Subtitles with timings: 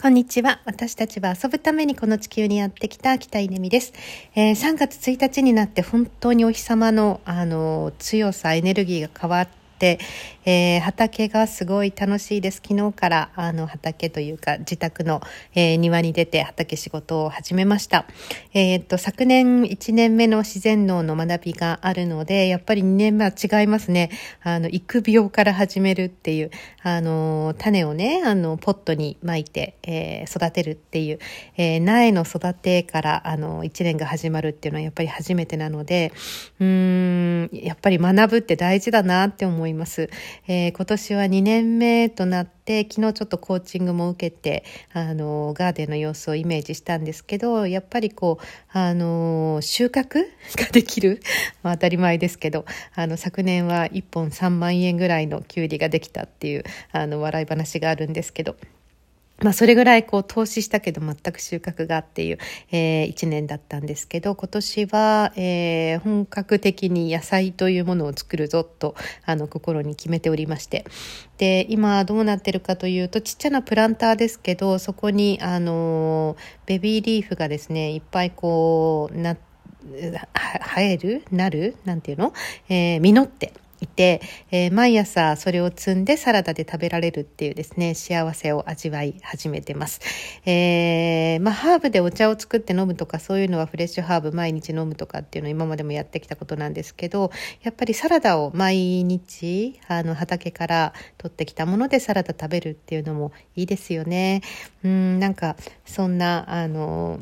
[0.00, 0.62] こんにちは。
[0.64, 3.92] 私たちは遊ぶためにこの地球にやってきた北稲美です、
[4.34, 12.62] えー、3月1日になって本当にお日様のあの強さ、エネルギーが変わって、えー、畑がすごい楽しいです。
[12.64, 15.20] 昨日からあの畑というか自宅の、
[15.54, 18.06] えー、庭に出て畑仕事を始めました。
[18.54, 24.10] えー、っと、昨年1年目の自然農の学びがあるので、やっぱり2年目は違いますね。
[24.42, 26.50] あの、育苗から始めるっていう、
[26.82, 31.18] あの、種をね、あの、ポットに巻いて、えー、育てるっていう、
[31.56, 36.12] えー、苗の育てから、あの、1年が始まるっていうのはやっぱり初めてなので、
[36.58, 40.10] うん、やっぱり学ぶって大事だなって思いいます。
[40.46, 48.44] えー、今年は2年目となって昨日ちょっとコーチングも受けてあのガーデンの様子をイメージしたんですけどやっぱりこう
[48.78, 50.24] あの収穫
[50.56, 51.20] ができる、
[51.62, 52.64] まあ、当たり前ですけど
[52.94, 58.56] あの昨年は1本3万円ぐらいのきゅうりができたっていうあの笑い話があるんですけど。
[59.42, 62.38] まあ、それぐらいこう投資したけど全く収穫がっていう、
[62.70, 70.84] えー、1年だったんですけど今年は、えー、本格的に野菜というものを作るぞとあの心に決めておりまして。
[71.38, 76.36] で今どうなってるかというとちっちゃなプランターですけどそこにあの
[76.66, 79.38] ベビーリーフがですねいっぱいこうな
[79.82, 82.34] 生えるなるなんていうの、
[82.68, 90.00] えー、実っていて、えー、毎朝それを摘んでサラダで食べられるっていうですね、幸せを味わい始めてます。
[90.46, 97.30] えー、まあ、ハーブでお茶を作って飲むとかそういうのはフレッシュハーブ毎日飲むとかっていうのを今までもやってきたことなんですけど、
[97.62, 104.42] やっぱりサラダを毎日、あの、畑から取ってきたものでサラダ食べるっていうのもいいですよね。
[104.84, 107.20] うん、なんか、そんな、あの、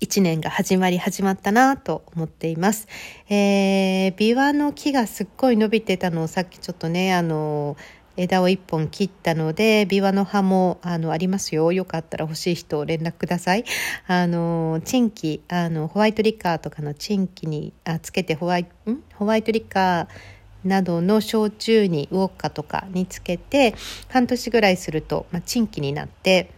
[0.00, 2.88] 一年が始まり始まったなと思っています。
[3.28, 7.76] えー、ビワの木がすっごい伸びてたのをさっきちょっとね、あの、
[8.16, 11.72] 枝を一本切ったので、ビワの葉もあのありますよ。
[11.72, 13.64] よかったら欲しい人連絡ください。
[14.06, 18.66] あの、チンキ、あの、ホワイトリカーとかのチンキにあつけてホワイん？
[19.14, 23.74] ホワイトリカーなどの焼酎にウォッカとかにつけて
[24.08, 26.50] 半年ぐらいすると、まあ、チンキになって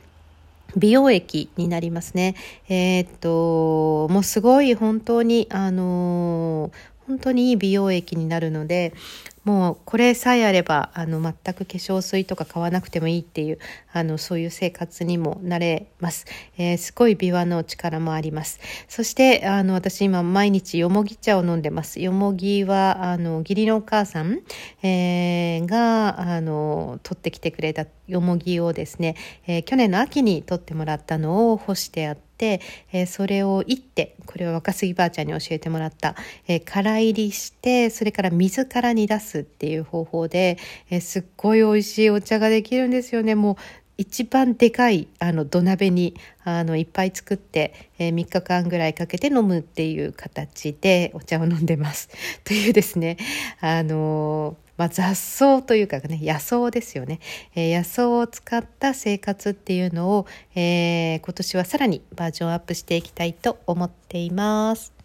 [0.76, 2.34] 美容液になりますね。
[2.69, 6.72] えー、っと、もうすごい本当に、あのー、
[7.06, 8.92] 本当にいい美容液になるので、
[9.47, 13.61] もうこれさえあればあの全く化粧水とか買わなくてもいいっていう
[13.93, 16.27] あのそういう生活にもなれます、
[16.59, 18.59] えー、すごい美和の力もあります。
[18.89, 22.01] そしてあの私今毎日よもぎ茶を飲んでます。
[22.01, 24.41] よもぎはあの義理のお母さん、
[24.83, 32.61] えー、があの取ってきてくれたよもぎをですね、えー、去年の秋に取ってもらったのを干してあって、
[32.93, 36.15] えー、それをいってこれは若杉ばあちゃんに教えてもらった、
[36.47, 40.59] えー、空入りしてそれから水から煮出すっていう方法で、
[40.91, 43.57] え、すっごい美味しいお茶ができるんですよねもう
[43.99, 46.15] 一番でかいあの土鍋に
[46.45, 52.11] あのいっぱい作って、えー、3日間ぐらいかけて飲むっていう形でお茶を飲んでます。
[52.45, 53.17] というですね
[53.61, 57.19] あのまあ、雑草というかね野草ですよね、
[57.55, 64.96] えー、野草を使った生活っていうのを、え、今年はさらにバージョンアップしていきたいと思っています。